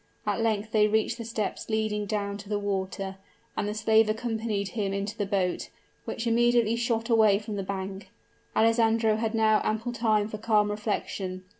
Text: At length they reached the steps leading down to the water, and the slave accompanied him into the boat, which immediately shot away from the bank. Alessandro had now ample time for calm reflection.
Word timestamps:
At 0.25 0.41
length 0.41 0.71
they 0.71 0.87
reached 0.87 1.19
the 1.19 1.23
steps 1.25 1.69
leading 1.69 2.07
down 2.07 2.37
to 2.39 2.49
the 2.49 2.57
water, 2.57 3.17
and 3.55 3.67
the 3.67 3.75
slave 3.75 4.09
accompanied 4.09 4.69
him 4.69 4.93
into 4.93 5.15
the 5.15 5.27
boat, 5.27 5.69
which 6.05 6.25
immediately 6.25 6.75
shot 6.75 7.07
away 7.11 7.37
from 7.37 7.55
the 7.55 7.61
bank. 7.61 8.09
Alessandro 8.55 9.17
had 9.17 9.35
now 9.35 9.61
ample 9.63 9.93
time 9.93 10.27
for 10.27 10.39
calm 10.39 10.71
reflection. 10.71 11.43